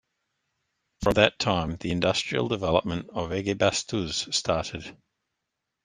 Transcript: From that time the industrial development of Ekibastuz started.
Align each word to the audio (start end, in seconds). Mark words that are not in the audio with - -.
From 1.03 1.13
that 1.13 1.37
time 1.37 1.75
the 1.79 1.91
industrial 1.91 2.47
development 2.47 3.11
of 3.13 3.29
Ekibastuz 3.29 4.33
started. 4.33 4.97